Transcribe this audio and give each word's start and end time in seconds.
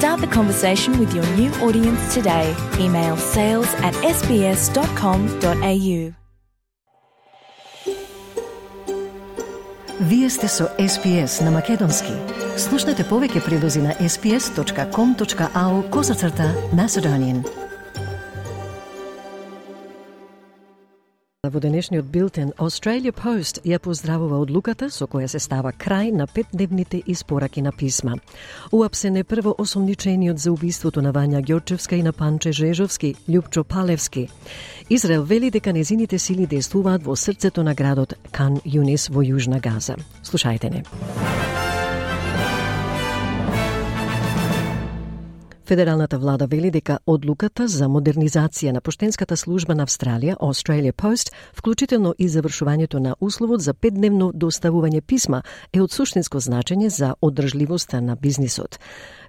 Start 0.00 0.22
the 0.22 0.26
conversation 0.28 0.98
with 0.98 1.14
your 1.14 1.26
new 1.36 1.50
audience 1.60 2.14
today. 2.14 2.56
Email 2.78 3.18
sales 3.18 3.68
at 3.82 3.92
sbs.com.au. 4.16 6.12
Вие 10.00 10.30
сте 10.30 10.48
со 10.48 10.64
SPS 10.78 11.44
на 11.44 11.50
Македонски. 11.50 12.12
Слушнете 12.56 13.04
повеќе 13.04 13.44
прилози 13.44 13.80
на 13.80 13.92
sps.com.au 13.92 15.90
козацрта 15.90 16.54
на 16.72 16.88
Седонин. 16.88 17.44
Во 21.48 21.56
денешниот 21.60 22.04
билтен, 22.04 22.50
Australia 22.60 23.14
Post 23.16 23.62
ја 23.64 23.78
поздравува 23.80 24.42
одлуката 24.44 24.90
со 24.92 25.06
која 25.08 25.24
се 25.32 25.38
става 25.40 25.72
крај 25.72 26.12
на 26.12 26.26
петдневните 26.26 27.00
испораки 27.06 27.62
на 27.64 27.72
писма. 27.72 28.18
Уапсен 28.72 29.16
е 29.16 29.24
прво 29.24 29.54
осомничениот 29.56 30.38
за 30.38 30.52
убиството 30.52 31.00
на 31.00 31.14
Вања 31.16 31.40
Ѓорчевска 31.40 31.96
и 31.96 32.02
на 32.02 32.12
Панче 32.12 32.52
Жежовски, 32.52 33.14
Љупчо 33.28 33.64
Палевски. 33.64 34.28
Израел 34.90 35.24
вели 35.24 35.50
дека 35.50 35.72
незините 35.72 36.18
сили 36.18 36.46
действуваат 36.46 37.02
во 37.02 37.16
срцето 37.16 37.62
на 37.62 37.74
градот 37.74 38.14
Кан 38.32 38.60
Юнис 38.64 39.08
во 39.08 39.24
Јужна 39.24 39.62
Газа. 39.62 39.96
Слушајте 40.22 40.68
не. 40.70 40.84
Федералната 45.70 46.18
влада 46.18 46.46
вели 46.46 46.70
дека 46.74 46.96
одлуката 47.06 47.68
за 47.70 47.86
модернизација 47.86 48.72
на 48.74 48.80
поштенската 48.82 49.36
служба 49.38 49.76
на 49.78 49.84
Австралија, 49.86 50.34
Australia 50.42 50.90
Post, 50.90 51.30
вклучително 51.54 52.10
и 52.18 52.26
завршувањето 52.28 52.98
на 52.98 53.14
условот 53.20 53.62
за 53.62 53.74
петдневно 53.74 54.32
доставување 54.34 55.00
писма, 55.00 55.42
е 55.72 55.78
од 55.82 55.94
суштинско 55.94 56.42
значење 56.42 56.88
за 56.88 57.14
одржливоста 57.22 58.00
на 58.00 58.16
бизнисот. 58.16 58.80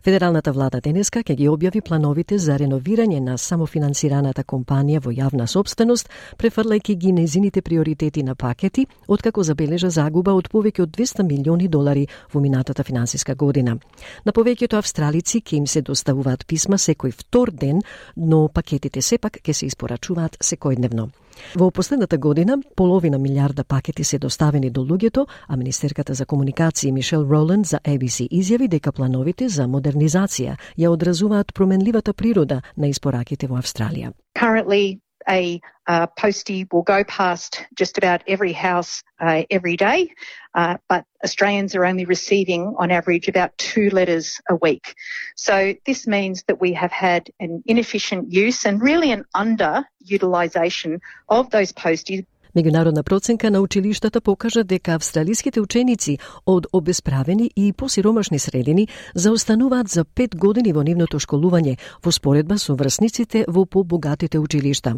Федералната 0.04 0.52
влада 0.52 0.80
денеска 0.82 1.22
ќе 1.22 1.36
ги 1.38 1.46
објави 1.46 1.82
плановите 1.86 2.38
за 2.42 2.56
реновирање 2.58 3.20
на 3.22 3.36
самофинансираната 3.38 4.42
компанија 4.44 4.98
во 5.06 5.14
јавна 5.14 5.46
собственост, 5.46 6.10
префрлајќи 6.42 6.96
ги 6.98 7.12
незините 7.14 7.62
приоритети 7.62 8.24
на 8.24 8.34
пакети, 8.36 8.88
откако 9.08 9.44
забележа 9.44 9.94
загуба 9.94 10.34
од 10.34 10.50
повеќе 10.50 10.88
од 10.88 10.98
200 10.98 11.28
милиони 11.30 11.68
долари 11.68 12.08
во 12.34 12.42
минатата 12.42 12.84
финансиска 12.84 13.36
година. 13.36 13.78
На 14.26 14.34
повеќето 14.34 14.82
австралици 14.82 15.42
ќе 15.46 15.58
им 15.62 15.68
се 15.68 15.86
доставуваат 15.86 16.48
писма 16.48 16.82
секој 16.82 17.14
втор 17.14 17.52
ден, 17.52 17.86
но 18.16 18.48
пакетите 18.48 19.02
сепак 19.02 19.38
ќе 19.46 19.54
се 19.54 19.66
испорачуваат 19.70 20.42
секојдневно. 20.42 21.12
Во 21.56 21.72
последната 21.72 22.18
година, 22.18 22.58
половина 22.76 23.18
милиарда 23.18 23.64
пакети 23.64 24.04
се 24.04 24.20
доставени 24.20 24.70
до 24.70 24.82
луѓето, 24.82 25.28
а 25.48 25.58
Министерката 25.58 26.14
за 26.14 26.26
комуникации 26.26 26.92
Мишел 26.92 27.28
Роланд 27.32 27.66
за 27.66 27.80
ABC 27.80 28.28
изјави 28.32 28.68
дека 28.68 28.92
плановите 28.92 29.50
за 29.50 29.68
модернизација 29.68 30.58
ја 30.78 30.90
одразуваат 30.90 31.54
променливата 31.54 32.14
природа 32.14 32.62
на 32.78 32.88
испораките 32.88 33.48
во 33.48 33.58
Австралија. 33.58 34.14
Currently, 34.40 35.00
a 35.28 35.62
uh, 35.88 36.08
postie 36.08 36.68
will 36.72 36.84
go 36.84 37.04
past 37.04 37.66
just 37.76 37.98
about 37.98 38.22
every 38.28 38.54
house 38.54 39.04
uh, 39.20 39.44
every 39.50 39.76
day, 39.76 40.12
uh, 40.56 40.78
but 40.88 41.06
Australians 41.24 41.76
are 41.76 41.86
only 41.86 42.06
receiving 42.06 42.76
on 42.78 42.92
average 42.92 43.28
about 43.28 43.58
two 43.58 43.90
letters 43.90 44.40
a 44.50 44.56
week. 44.56 44.96
So 45.36 45.74
this 45.86 46.08
means 46.08 46.44
that 46.48 46.62
we 46.62 46.74
have 46.74 46.92
had 46.92 47.30
an 47.40 47.64
inefficient 47.66 48.32
use 48.32 48.66
and 48.66 48.82
really 48.82 49.12
an 49.12 49.26
underutilisation 49.36 51.00
of 51.30 51.50
those 51.50 51.74
posties 51.74 52.26
Меѓународна 52.56 53.04
проценка 53.04 53.50
на 53.52 53.62
училиштата 53.62 54.22
покажа 54.22 54.64
дека 54.64 54.96
австралиските 54.96 55.62
ученици 55.62 56.18
од 56.46 56.68
обесправени 56.74 57.52
и 57.56 57.72
посиромашни 57.74 58.40
средини 58.40 58.88
заостануваат 59.16 59.88
за 59.88 60.04
пет 60.04 60.36
години 60.36 60.74
во 60.74 60.84
нивното 60.84 61.20
школување 61.20 61.78
во 62.04 62.12
споредба 62.12 62.58
со 62.60 62.76
врсниците 62.76 63.46
во 63.48 63.66
побогатите 63.66 64.40
училишта. 64.40 64.98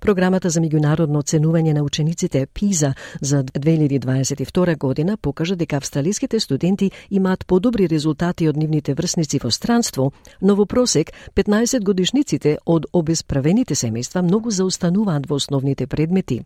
Програмата 0.00 0.48
за 0.48 0.62
меѓународно 0.64 1.20
оценување 1.20 1.74
на 1.74 1.84
учениците 1.84 2.46
ПИЗА 2.46 2.94
за 3.20 3.44
2022 3.44 4.78
година 4.78 5.16
покажа 5.16 5.56
дека 5.56 5.76
австралиските 5.76 6.40
студенти 6.40 6.90
имаат 7.10 7.46
подобри 7.46 7.88
резултати 7.88 8.48
од 8.48 8.56
нивните 8.56 8.94
врсници 8.94 9.40
во 9.44 9.50
странство, 9.50 10.12
но 10.40 10.56
во 10.56 10.64
просек 10.64 11.12
15 11.34 11.84
годишниците 11.84 12.58
од 12.64 12.86
обесправените 12.92 13.74
семејства 13.74 14.22
многу 14.22 14.50
заостануваат 14.50 15.28
во 15.28 15.36
основните 15.36 15.86
предмети. 15.86 16.44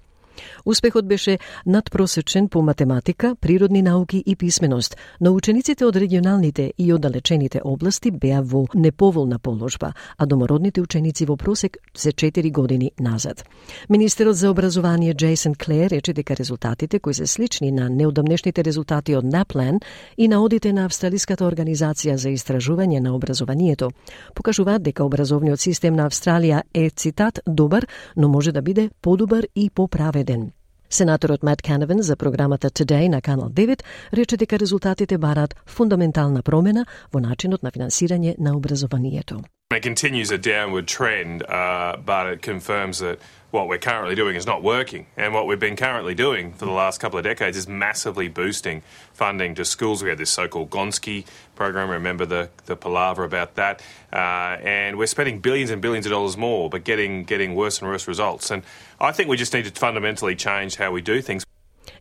Успехот 0.64 1.08
беше 1.08 1.38
надпросечен 1.66 2.48
по 2.48 2.62
математика, 2.62 3.36
природни 3.40 3.82
науки 3.82 4.22
и 4.26 4.36
писменост, 4.36 4.96
но 5.20 5.34
учениците 5.34 5.84
од 5.84 5.96
регионалните 5.96 6.72
и 6.78 6.92
оддалечените 6.92 7.60
области 7.64 8.10
беа 8.10 8.42
во 8.42 8.66
неповолна 8.74 9.38
положба, 9.38 9.92
а 10.18 10.26
домородните 10.26 10.80
ученици 10.80 11.26
во 11.26 11.36
просек 11.36 11.76
се 11.96 12.12
4 12.12 12.52
години 12.52 12.92
назад. 13.00 13.44
Министерот 13.90 14.36
за 14.36 14.50
образование 14.50 15.14
Джейсон 15.14 15.54
Клеер 15.54 15.90
рече 15.90 16.12
дека 16.12 16.36
резултатите 16.36 16.98
кои 16.98 17.14
се 17.14 17.26
слични 17.26 17.72
на 17.72 17.88
неодамнешните 17.90 18.64
резултати 18.64 19.16
од 19.16 19.24
Наплен 19.24 19.80
и 20.18 20.28
на 20.28 20.42
одите 20.42 20.72
на 20.72 20.84
Австралиската 20.84 21.44
организација 21.44 22.14
за 22.14 22.28
истражување 22.28 23.00
на 23.00 23.14
образованието 23.14 23.90
покажуваат 24.34 24.82
дека 24.82 25.04
образовниот 25.04 25.60
систем 25.60 25.94
на 25.94 26.06
Австралија 26.10 26.62
е 26.74 26.90
цитат 26.90 27.40
добар, 27.46 27.86
но 28.16 28.28
може 28.28 28.52
да 28.52 28.62
биде 28.62 28.90
подобар 29.02 29.46
и 29.54 29.70
поправен 29.70 30.27
ден. 30.28 30.50
Сенаторот 30.90 31.42
Мат 31.42 31.62
Каневен 31.62 32.02
за 32.02 32.16
програмата 32.16 32.70
Today 32.70 33.08
на 33.08 33.20
Канал 33.20 33.48
9 33.48 33.82
рече 34.12 34.36
дека 34.36 34.58
резултатите 34.58 35.18
бараат 35.18 35.56
фундаментална 35.66 36.42
промена 36.42 36.86
во 37.12 37.20
начинот 37.20 37.62
на 37.62 37.70
финансирање 37.70 38.34
на 38.38 38.56
образованието. 38.56 39.40
It 39.70 39.82
continues 39.82 40.30
a 40.30 40.38
downward 40.38 40.88
trend, 40.88 41.42
uh, 41.42 41.98
but 42.02 42.26
it 42.26 42.40
confirms 42.40 43.00
that 43.00 43.18
what 43.50 43.68
we're 43.68 43.76
currently 43.76 44.14
doing 44.14 44.34
is 44.34 44.46
not 44.46 44.62
working. 44.62 45.04
And 45.14 45.34
what 45.34 45.46
we've 45.46 45.60
been 45.60 45.76
currently 45.76 46.14
doing 46.14 46.54
for 46.54 46.64
the 46.64 46.70
last 46.70 47.00
couple 47.00 47.18
of 47.18 47.24
decades 47.24 47.54
is 47.54 47.68
massively 47.68 48.28
boosting 48.28 48.82
funding 49.12 49.54
to 49.56 49.66
schools. 49.66 50.02
We 50.02 50.08
had 50.08 50.16
this 50.16 50.30
so 50.30 50.48
called 50.48 50.70
Gonski 50.70 51.26
program, 51.54 51.90
remember 51.90 52.24
the, 52.24 52.48
the 52.64 52.76
palaver 52.76 53.24
about 53.24 53.56
that. 53.56 53.82
Uh, 54.10 54.56
and 54.62 54.96
we're 54.96 55.06
spending 55.06 55.38
billions 55.38 55.68
and 55.68 55.82
billions 55.82 56.06
of 56.06 56.12
dollars 56.12 56.38
more, 56.38 56.70
but 56.70 56.84
getting, 56.84 57.24
getting 57.24 57.54
worse 57.54 57.78
and 57.82 57.90
worse 57.90 58.08
results. 58.08 58.50
And 58.50 58.62
I 58.98 59.12
think 59.12 59.28
we 59.28 59.36
just 59.36 59.52
need 59.52 59.66
to 59.66 59.70
fundamentally 59.70 60.34
change 60.34 60.76
how 60.76 60.92
we 60.92 61.02
do 61.02 61.20
things. 61.20 61.44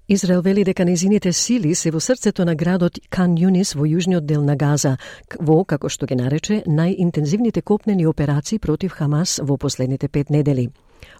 Израел 0.10 0.42
вели 0.42 0.64
дека 0.64 0.86
незините 0.86 1.34
сили 1.34 1.76
се 1.76 1.92
во 1.92 2.00
срцето 2.00 2.46
на 2.46 2.56
градот 2.56 3.00
Кан 3.10 3.36
Юнис 3.36 3.74
во 3.76 3.84
јужниот 3.84 4.24
дел 4.24 4.42
на 4.42 4.56
Газа, 4.56 4.96
во, 5.40 5.66
како 5.66 5.90
што 5.90 6.08
ги 6.08 6.16
нарече, 6.16 6.62
најинтензивните 6.64 7.62
копнени 7.62 8.06
операции 8.08 8.58
против 8.58 8.94
Хамас 8.96 9.42
во 9.44 9.58
последните 9.58 10.08
пет 10.08 10.30
недели. 10.30 10.70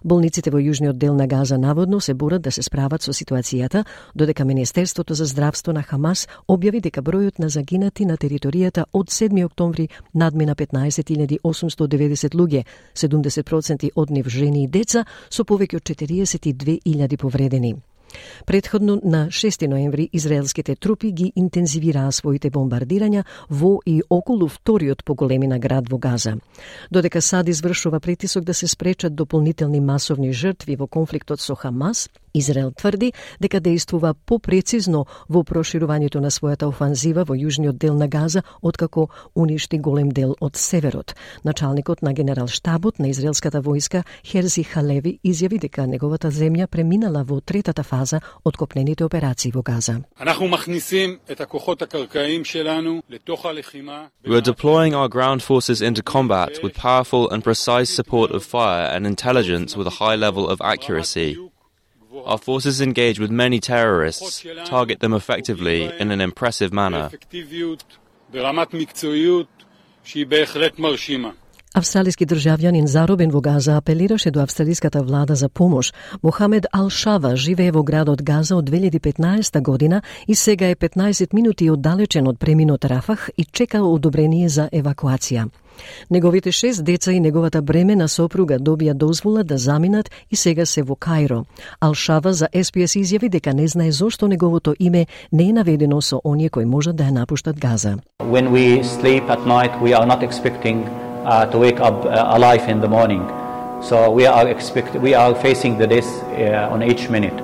Болниците 0.04 0.48
во 0.50 0.56
јужниот 0.56 0.96
дел 0.96 1.14
на 1.14 1.26
Газа 1.26 1.58
наводно 1.58 2.00
се 2.00 2.14
борат 2.14 2.42
да 2.42 2.50
се 2.50 2.62
справат 2.62 3.02
со 3.02 3.12
ситуацијата, 3.12 3.84
додека 4.14 4.44
Министерството 4.44 5.14
за 5.14 5.26
здравство 5.26 5.72
на 5.72 5.82
Хамас 5.82 6.26
објави 6.48 6.80
дека 6.80 7.02
бројот 7.02 7.38
на 7.38 7.48
загинати 7.48 8.06
на 8.06 8.16
територијата 8.16 8.86
од 8.92 9.12
7 9.12 9.44
октомври 9.44 9.88
надмина 10.14 10.54
15.890 10.54 12.32
луѓе, 12.32 12.64
70% 12.94 13.90
од 13.94 14.10
нив 14.10 14.28
жени 14.28 14.64
и 14.64 14.66
деца, 14.66 15.04
со 15.28 15.44
повеќе 15.44 15.76
од 15.76 15.82
42.000 15.82 17.16
повредени. 17.16 17.76
Предходно 18.46 19.00
на 19.04 19.26
6 19.26 19.66
ноември 19.66 20.08
израелските 20.12 20.76
трупи 20.76 21.12
ги 21.12 21.32
интензивираа 21.36 22.12
своите 22.12 22.50
бомбардирања 22.50 23.24
во 23.50 23.78
и 23.86 24.02
околу 24.10 24.48
вториот 24.48 25.04
по 25.04 25.14
големина 25.14 25.58
град 25.58 25.88
во 25.88 25.98
Газа. 25.98 26.36
Додека 26.90 27.22
САД 27.22 27.48
извршува 27.48 28.00
притисок 28.00 28.44
да 28.44 28.54
се 28.54 28.68
спречат 28.68 29.14
дополнителни 29.14 29.80
масовни 29.80 30.32
жртви 30.32 30.76
во 30.76 30.86
конфликтот 30.86 31.40
со 31.40 31.54
Хамас, 31.54 32.08
Израел 32.38 32.72
тврди 32.72 33.12
дека 33.40 33.60
действува 33.60 34.14
попрецизно 34.14 35.06
во 35.28 35.42
проширувањето 35.42 36.20
на 36.20 36.30
својата 36.30 36.66
офанзива 36.68 37.24
во 37.24 37.34
јужниот 37.34 37.78
дел 37.78 37.94
на 37.94 38.08
Газа, 38.08 38.42
откако 38.62 39.08
уништи 39.34 39.78
голем 39.78 40.10
дел 40.10 40.34
од 40.40 40.56
северот. 40.56 41.14
Началникот 41.44 42.02
на 42.02 42.12
генерал 42.12 42.46
штабот 42.46 42.98
на 42.98 43.10
израелската 43.10 43.62
војска 43.62 44.04
Херзи 44.24 44.62
Халеви 44.64 45.18
изјави 45.24 45.58
дека 45.60 45.86
неговата 45.86 46.30
земја 46.30 46.66
преминала 46.66 47.24
во 47.24 47.40
третата 47.40 47.82
фаза 47.82 48.20
од 48.44 48.56
копнените 48.56 49.04
операции 49.04 49.50
во 49.50 49.62
Газа. 49.62 50.02
We 54.24 54.36
are 54.36 54.40
deploying 54.40 54.94
our 54.94 55.08
ground 55.08 55.42
forces 55.42 55.82
into 55.82 56.02
combat 56.02 56.58
with 56.62 56.74
powerful 56.74 57.30
and 57.30 57.42
precise 57.42 57.90
support 57.90 58.30
of 58.30 58.42
fire 58.44 58.86
and 58.94 59.06
intelligence 59.06 59.76
with 59.76 59.86
a 59.86 59.96
high 60.00 60.16
level 60.16 60.48
of 60.48 60.60
accuracy. 60.60 61.36
Our 62.26 62.38
forces 62.38 62.80
engage 62.80 63.18
with 63.18 63.30
many 63.30 63.60
terrorists, 63.60 64.44
target 64.64 65.00
them 65.00 65.14
effectively 65.14 65.90
in 65.98 66.10
an 66.10 66.20
impressive 66.20 66.72
manner. 66.72 67.10
Австралиски 71.74 72.24
државјанин 72.24 72.86
заробен 72.86 73.30
во 73.30 73.40
Газа 73.40 73.76
апелираше 73.76 74.30
до 74.30 74.42
австралиската 74.42 75.02
влада 75.02 75.34
за 75.34 75.48
помош. 75.48 75.92
Мохамед 76.22 76.66
Ал-Шава 76.72 77.36
живее 77.36 77.72
во 77.72 77.82
градот 77.82 78.22
Газа 78.22 78.56
од 78.56 78.70
2015 78.70 79.60
година 79.62 80.02
и 80.26 80.34
сега 80.34 80.68
е 80.68 80.76
15 80.76 81.34
минути 81.34 81.70
оддалечен 81.70 82.26
од 82.26 82.38
преминот 82.38 82.84
Рафах 82.84 83.30
и 83.36 83.44
чека 83.44 83.82
одобрение 83.82 84.48
за 84.48 84.68
евакуација. 84.72 85.48
Неговите 86.10 86.52
шест 86.52 86.84
деца 86.84 87.12
и 87.12 87.20
неговата 87.20 87.62
бремена 87.62 88.08
сопруга 88.08 88.58
добија 88.58 88.94
дозвола 88.94 89.42
да 89.42 89.58
заминат 89.58 90.10
и 90.30 90.36
сега 90.36 90.66
се 90.66 90.82
во 90.82 90.94
Кајро. 90.94 91.44
Алшава 91.80 92.32
за 92.32 92.48
СПС 92.54 92.96
изјави 92.96 93.28
дека 93.28 93.54
не 93.54 93.68
знае 93.68 93.92
зошто 93.92 94.28
неговото 94.28 94.74
име 94.78 95.06
не 95.32 95.48
е 95.48 95.52
наведено 95.52 96.00
со 96.00 96.20
оние 96.24 96.48
кои 96.48 96.64
можат 96.64 96.96
да 96.96 97.04
ја 97.04 97.10
напуштат 97.10 97.60
Газа. 97.60 97.98
When 98.20 98.50
we 98.50 98.82
sleep 98.82 99.24
at 99.28 99.46
night, 99.46 99.72
we 99.82 99.94
are 99.94 100.06
not 100.06 100.22
expecting 100.22 100.84
uh, 101.24 101.46
to 101.50 101.58
wake 101.58 101.80
up 101.80 102.04
uh, 102.04 102.36
alive 102.36 102.68
in 102.68 102.80
the 102.80 102.88
morning. 102.88 103.22
So 103.80 104.10
we 104.10 104.26
are 104.26 104.48
expect 104.48 104.94
we 105.00 105.14
are 105.14 105.34
facing 105.34 105.78
the 105.78 105.86
death 105.86 106.10
uh, 106.24 106.74
on 106.74 106.82
each 106.82 107.08
minute. 107.08 107.38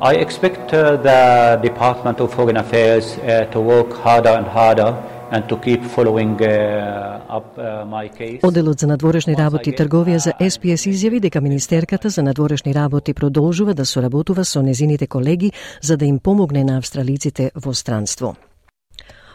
I 0.00 0.14
expect 0.14 0.72
uh, 0.72 0.96
the 0.96 1.58
Department 1.60 2.20
of 2.20 2.32
Foreign 2.32 2.56
Affairs 2.56 3.18
uh, 3.18 3.46
to 3.52 3.60
work 3.60 3.92
harder 3.92 4.30
and 4.30 4.46
harder 4.46 4.90
and 5.30 5.48
to 5.48 5.56
keep 5.56 5.84
following 5.84 6.34
uh, 6.40 7.36
up 7.36 7.58
uh, 7.58 7.84
my 7.84 8.08
case. 8.08 8.40
Оделот 8.42 8.80
за 8.80 8.86
надворешни 8.86 9.36
работи 9.36 9.70
и 9.70 9.76
трговија 9.76 10.16
за 10.16 10.32
СПС 10.50 10.88
изјави 10.88 11.20
дека 11.20 11.40
Министерката 11.40 12.10
за 12.10 12.22
надворешни 12.22 12.74
работи 12.74 13.14
продолжува 13.14 13.74
да 13.74 13.86
соработува 13.86 14.44
со 14.44 14.62
незините 14.62 15.06
колеги 15.06 15.52
за 15.82 15.96
да 15.96 16.04
им 16.04 16.18
помогне 16.18 16.64
на 16.64 16.78
австралиците 16.78 17.50
во 17.54 17.74
странство. 17.74 18.36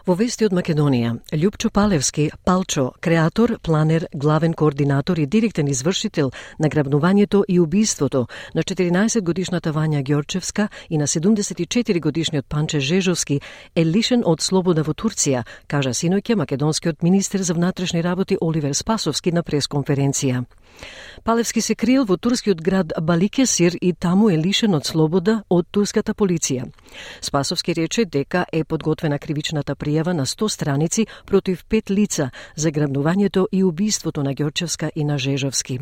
Во 0.04 0.18
вести 0.20 0.44
од 0.44 0.52
Македонија, 0.52 1.14
Љупчо 1.32 1.70
Палевски, 1.72 2.26
Палчо, 2.44 2.90
креатор, 3.00 3.54
планер, 3.64 4.10
главен 4.12 4.54
координатор 4.54 5.18
и 5.18 5.26
директен 5.26 5.68
извршител 5.72 6.32
на 6.60 6.68
грабнувањето 6.68 7.46
и 7.48 7.60
убиството 7.60 8.28
на 8.54 8.64
14 8.64 9.22
годишната 9.22 9.72
Вања 9.72 10.04
Ѓорчевска 10.04 10.68
и 10.90 10.98
на 10.98 11.08
74 11.08 12.02
годишниот 12.02 12.46
Панче 12.50 12.80
Жежовски 12.80 13.40
е 13.76 13.86
лишен 13.86 14.24
од 14.26 14.42
слобода 14.42 14.84
во 14.84 14.92
Турција, 14.92 15.46
кажа 15.68 15.96
синоќа 15.96 16.36
македонскиот 16.36 17.02
министер 17.02 17.40
за 17.42 17.54
внатрешни 17.54 18.04
работи 18.04 18.38
Оливер 18.42 18.74
Спасовски 18.76 19.32
на 19.32 19.44
пресконференција. 19.44 20.44
Палевски 21.24 21.62
се 21.62 21.76
криел 21.76 22.06
во 22.06 22.18
турскиот 22.18 22.62
град 22.62 22.94
Баликесир 23.02 23.78
и 23.82 23.94
таму 23.94 24.30
е 24.30 24.38
лишен 24.38 24.76
од 24.76 24.86
слобода 24.86 25.44
од 25.50 25.68
турската 25.72 26.14
полиција. 26.14 26.66
Спасовски 27.22 27.76
рече 27.76 28.06
дека 28.06 28.46
е 28.52 28.64
подготвена 28.64 29.20
кривичната 29.20 29.76
пријава 29.76 30.12
на 30.14 30.26
100 30.26 30.48
страници 30.50 31.08
против 31.26 31.66
пет 31.66 31.90
лица 31.90 32.30
за 32.56 32.72
грабнувањето 32.72 33.48
и 33.52 33.64
убиството 33.64 34.24
на 34.24 34.34
Ѓорчевска 34.34 34.92
и 34.96 35.04
на 35.04 35.18
Жежовски. 35.18 35.80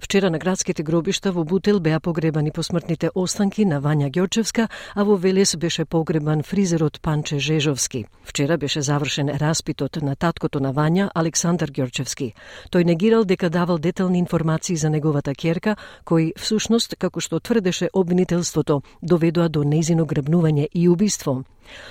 Вчера 0.00 0.30
на 0.30 0.38
градските 0.38 0.82
гробишта 0.82 1.32
во 1.32 1.44
Бутел 1.44 1.80
беа 1.80 2.00
погребани 2.00 2.50
посмртните 2.50 3.10
останки 3.14 3.64
на 3.64 3.80
Вања 3.80 4.10
Ѓорчевска, 4.10 4.68
а 4.94 5.04
во 5.04 5.16
Велес 5.16 5.56
беше 5.56 5.84
погребан 5.84 6.42
фризерот 6.42 7.00
Панче 7.00 7.38
Жежовски. 7.38 8.04
Вчера 8.24 8.58
беше 8.58 8.82
завршен 8.82 9.28
распитот 9.28 10.02
на 10.02 10.16
таткото 10.16 10.60
на 10.60 10.72
Вања, 10.74 11.10
Александар 11.14 11.68
Ѓорчевски. 11.70 12.32
Тој 12.70 12.84
негирал 12.84 13.24
дека 13.24 13.50
давал 13.50 13.78
детални 13.78 14.18
информации 14.18 14.76
за 14.76 14.90
неговата 14.90 15.34
керка, 15.34 15.76
кои 16.04 16.32
всушност, 16.36 16.96
како 16.98 17.20
што 17.20 17.40
тврдеше 17.40 17.88
обвинителството, 17.92 18.82
доведоа 19.02 19.48
до 19.48 19.64
нејзино 19.64 20.06
гребнување 20.06 20.68
и 20.74 20.88
убиство. 20.88 21.44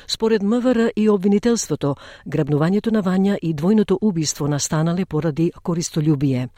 Според 0.07 0.43
МВР 0.43 0.91
и 0.95 1.09
обвинителството, 1.09 1.95
грабнувањето 2.27 2.91
на 2.91 3.03
Вања 3.03 3.37
и 3.41 3.53
двојното 3.53 3.97
убиство 4.01 4.47
настанале 4.47 5.05
поради 5.05 5.51
користолюбие. 5.63 6.49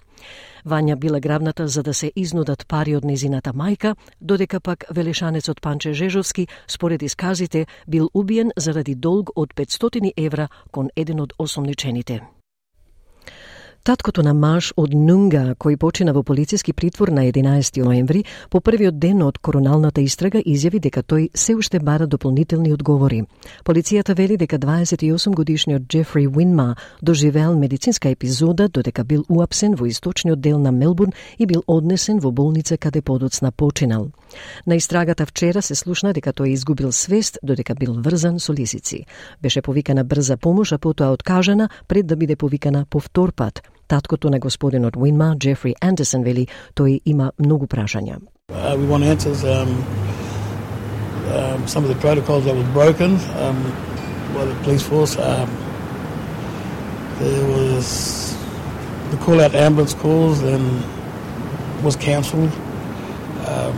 Вања 0.65 0.95
била 0.95 1.19
гравната 1.19 1.67
за 1.67 1.83
да 1.83 1.93
се 1.93 2.11
изнудат 2.15 2.67
пари 2.67 2.95
од 2.95 3.05
незината 3.05 3.53
мајка, 3.53 3.95
додека 4.21 4.59
пак 4.59 4.85
велешанецот 4.91 5.61
Панче 5.61 5.93
Жежовски, 5.93 6.47
според 6.67 7.01
исказите, 7.01 7.65
бил 7.87 8.09
убиен 8.13 8.51
заради 8.57 8.95
долг 8.95 9.29
од 9.35 9.53
500 9.53 10.11
евра 10.17 10.47
кон 10.71 10.89
еден 10.95 11.19
од 11.19 11.33
осомничените. 11.37 12.34
Таткото 13.85 14.23
на 14.23 14.31
Маш 14.33 14.71
од 14.81 14.95
Нунга, 14.97 15.53
кој 15.61 15.75
почина 15.77 16.09
во 16.17 16.23
полициски 16.25 16.73
притвор 16.73 17.11
на 17.13 17.21
11 17.29 17.83
ноември, 17.85 18.23
по 18.49 18.57
првиот 18.57 18.95
ден 18.97 19.21
од 19.21 19.37
короналната 19.37 20.01
истрага 20.01 20.39
изјави 20.41 20.79
дека 20.81 21.03
тој 21.05 21.27
се 21.37 21.53
уште 21.53 21.77
бара 21.79 22.07
дополнителни 22.07 22.73
одговори. 22.73 23.19
Полицијата 23.63 24.15
вели 24.17 24.37
дека 24.41 24.57
28 24.57 25.35
годишниот 25.35 25.85
Джефри 25.85 26.25
Уинма 26.27 26.75
доживеал 27.01 27.59
медицинска 27.59 28.09
епизода 28.09 28.69
додека 28.69 29.03
бил 29.03 29.23
уапсен 29.29 29.75
во 29.75 29.85
источниот 29.85 30.41
дел 30.41 30.57
на 30.57 30.71
Мелбурн 30.71 31.13
и 31.37 31.45
бил 31.45 31.61
однесен 31.67 32.17
во 32.19 32.31
болница 32.31 32.77
каде 32.77 33.01
подоцна 33.01 33.51
починал. 33.51 34.09
На 34.65 34.75
истрагата 34.75 35.25
вчера 35.25 35.61
се 35.61 35.75
слушна 35.75 36.13
дека 36.13 36.33
тој 36.33 36.57
изгубил 36.57 36.91
свест 36.91 37.37
додека 37.43 37.75
бил 37.75 38.01
врзан 38.01 38.39
со 38.39 38.51
лисици. 38.53 39.05
Беше 39.41 39.61
повикана 39.61 40.03
брза 40.03 40.37
помош, 40.37 40.71
а 40.71 40.77
потоа 40.79 41.13
откажана 41.13 41.69
пред 41.87 42.07
да 42.07 42.15
биде 42.15 42.35
повикана 42.35 42.85
повтор 42.89 43.31
пат. 43.31 43.61
Таткото 43.87 44.29
на 44.29 44.39
господинот 44.39 44.95
Уинма, 44.95 45.35
Джефри 45.37 45.75
Андерсон, 45.81 46.23
вели 46.23 46.47
тој 46.75 47.01
има 47.05 47.31
многу 47.39 47.67
прашања. 47.67 48.19
Uh, 48.49 48.75
we 48.77 48.85
want 48.85 49.03
answers. 49.03 49.43
Um, 49.43 49.83
um, 51.33 51.67
some 51.67 51.83
of 51.83 51.89
the 51.89 51.95
protocols 51.95 52.45
that 52.45 52.55
was 52.55 52.67
broken 52.73 53.19
um, 53.37 53.57
by 54.33 54.45
the 54.45 54.55
police 54.63 54.83
force. 54.83 55.17
Um, 55.17 55.49
there 57.19 57.45
was 57.47 58.35
the 59.11 59.17
call 59.17 59.41
out 59.41 59.55
ambulance 59.55 59.93
calls 59.93 60.41
and 60.41 60.83
was 61.83 61.95
cancelled. 61.95 62.51
Um, 63.47 63.75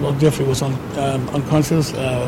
well, 0.00 0.12
Jeffrey 0.14 0.44
was 0.44 0.62
un, 0.62 0.72
um, 0.98 1.28
unconscious. 1.30 1.92
Uh, 1.94 2.26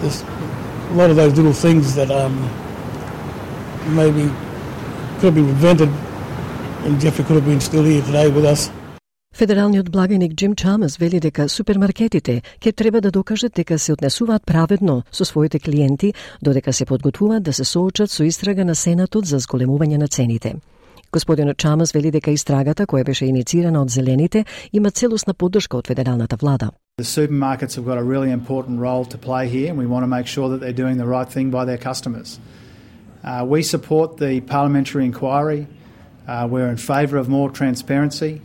there's 0.00 0.22
a 0.22 0.94
lot 0.94 1.10
of 1.10 1.16
those 1.16 1.34
little 1.36 1.52
things 1.52 1.94
that 1.94 2.10
um, 2.10 2.34
maybe 3.94 4.30
could 5.20 5.34
have 5.34 5.34
been 5.34 5.52
prevented, 5.54 5.90
and 6.84 6.98
Jeffrey 6.98 7.24
could 7.24 7.36
have 7.36 7.44
been 7.44 7.60
still 7.60 7.84
here 7.84 8.02
today 8.02 8.28
with 8.36 8.46
us. 8.54 8.70
Федералниот 9.34 9.90
благаник 9.90 10.32
Джим 10.34 10.54
Чамас 10.54 10.96
вели 10.96 11.20
дека 11.20 11.48
супермаркетите 11.48 12.42
ќе 12.60 12.72
треба 12.76 13.00
да 13.00 13.10
докажат 13.10 13.52
дека 13.54 13.78
се 13.78 13.92
однесуваат 13.92 14.46
праведно 14.46 15.02
со 15.12 15.24
своите 15.24 15.58
клиенти, 15.58 16.14
додека 16.42 16.72
се 16.72 16.84
подготвуваат 16.84 17.42
да 17.42 17.52
се 17.52 17.64
соочат 17.64 18.10
со 18.10 18.24
истрага 18.24 18.64
на 18.64 18.74
Сенатот 18.74 19.26
за 19.26 19.38
зголемување 19.38 19.98
на 19.98 20.08
цените. 20.08 20.54
Господинот 21.12 21.56
Чамас 21.56 21.92
вели 21.92 22.10
дека 22.10 22.30
истрагата 22.30 22.86
која 22.86 23.04
беше 23.04 23.26
инициирана 23.26 23.82
од 23.82 23.90
зелените 23.90 24.44
има 24.72 24.90
целосна 24.90 25.34
поддршка 25.34 25.76
од 25.76 25.86
федералната 25.86 26.36
влада. 26.36 26.70
The 26.98 27.04
supermarkets 27.04 27.76
have 27.76 27.84
got 27.84 27.98
a 27.98 28.04
really 28.04 28.32
important 28.32 28.80
role 28.80 29.04
to 29.04 29.18
play 29.18 29.48
here 29.48 29.70
and 29.70 29.78
we 29.78 29.86
want 29.86 30.04
to 30.04 30.10
make 30.16 30.26
sure 30.26 30.48
that 30.48 30.60
they're 30.60 30.82
doing 30.84 30.96
the 30.96 31.10
right 31.16 31.28
thing 31.28 31.50
by 31.50 31.64
their 31.64 31.78
customers. 31.78 32.40
Uh, 33.22 33.44
we 33.46 33.62
support 33.62 34.16
the 34.16 34.40
parliamentary 34.40 35.04
inquiry. 35.04 35.66
Uh, 36.26 36.46
we're 36.50 36.68
in 36.68 36.76
favour 36.76 37.18
of 37.18 37.28
more 37.28 37.50
transparency. 37.50 38.40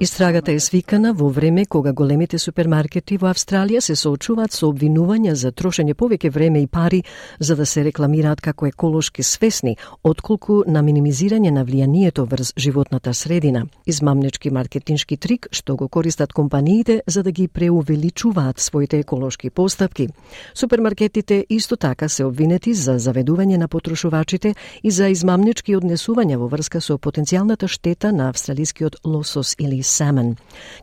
Истрагата 0.00 0.52
е 0.52 0.60
свикана 0.60 1.12
во 1.14 1.28
време 1.30 1.66
кога 1.66 1.92
големите 1.92 2.38
супермаркети 2.38 3.16
во 3.16 3.28
Австралија 3.30 3.78
се 3.80 3.94
соочуваат 3.94 4.52
со 4.52 4.66
обвинувања 4.66 5.36
за 5.38 5.52
трошење 5.52 5.94
повеќе 5.94 6.32
време 6.34 6.62
и 6.62 6.66
пари 6.66 7.04
за 7.38 7.56
да 7.56 7.66
се 7.66 7.84
рекламираат 7.84 8.40
како 8.40 8.66
еколошки 8.66 9.22
свесни, 9.22 9.76
отколку 10.02 10.64
на 10.66 10.82
минимизирање 10.82 11.54
на 11.54 11.64
влијанието 11.64 12.26
врз 12.26 12.52
животната 12.58 13.14
средина. 13.14 13.66
Измамнички 13.86 14.50
маркетиншки 14.50 15.16
трик 15.16 15.46
што 15.52 15.76
го 15.76 15.88
користат 15.88 16.32
компаниите 16.32 17.02
за 17.06 17.22
да 17.22 17.30
ги 17.30 17.48
преувеличуваат 17.48 18.58
своите 18.58 18.98
еколошки 18.98 19.50
постапки. 19.50 20.08
Супермаркетите 20.54 21.46
исто 21.48 21.76
така 21.76 22.08
се 22.08 22.24
обвинети 22.24 22.74
за 22.74 22.98
заведување 22.98 23.56
на 23.56 23.68
потрошувачите 23.68 24.54
и 24.82 24.87
и 24.88 24.90
за 24.90 25.10
измамнички 25.12 25.74
однесувања 25.76 26.38
во 26.40 26.46
врска 26.48 26.80
со 26.80 26.94
потенцијалната 26.96 27.68
штета 27.68 28.08
на 28.12 28.30
австралискиот 28.32 28.96
лосос 29.04 29.52
или 29.60 29.82
семен. 29.82 30.30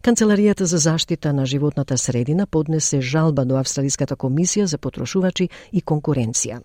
Канцеларијата 0.06 0.70
за 0.70 0.78
заштита 0.78 1.34
на 1.34 1.46
животната 1.46 1.98
средина 1.98 2.46
поднесе 2.46 3.02
жалба 3.02 3.46
до 3.46 3.58
Австралиската 3.58 4.16
комисија 4.16 4.70
за 4.70 4.78
потрошувачи 4.78 5.50
и 5.72 5.82
конкуренција. 5.82 6.62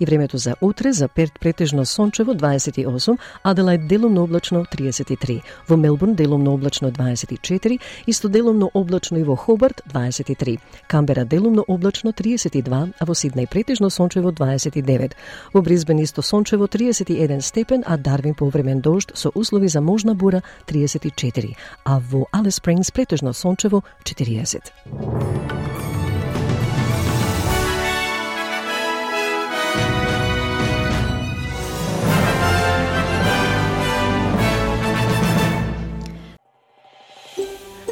И 0.00 0.06
времето 0.06 0.38
за 0.38 0.54
утре 0.60 0.92
за 0.92 1.08
Перт 1.08 1.32
претежно 1.40 1.86
сончево 1.86 2.34
28, 2.34 3.18
Аделајд 3.44 3.86
делумно 3.86 4.22
облачно 4.22 4.64
33, 4.64 5.42
во 5.68 5.76
Мелбурн 5.76 6.14
делумно 6.14 6.52
облачно 6.52 6.90
24, 6.90 7.78
исто 8.06 8.28
делумно 8.28 8.70
облачно 8.74 9.16
и 9.16 9.22
во 9.22 9.36
Хобарт 9.36 9.82
23, 9.86 10.58
Камбера 10.88 11.24
делумно 11.24 11.62
облачно 11.62 12.12
32, 12.12 12.92
а 12.98 13.04
во 13.04 13.12
Сиднеј 13.12 13.48
претежно 13.48 13.90
сончево 13.90 14.32
29, 14.32 15.12
во 15.52 15.62
Бризбен 15.62 16.02
исто 16.02 16.22
сончево 16.22 16.68
31 16.68 17.40
степен, 17.40 17.82
а 17.86 17.96
Дарвин 17.96 18.34
повремен 18.34 18.80
дожд 18.80 19.12
со 19.14 19.30
услови 19.34 19.68
за 19.68 19.80
можна 19.80 20.14
бура 20.14 20.42
34, 20.66 21.56
а 21.84 22.00
во 22.00 22.26
Алис 22.32 22.56
Спрингс 22.56 22.90
претежно 22.90 23.32
сончево 23.32 23.82
40. 24.04 25.65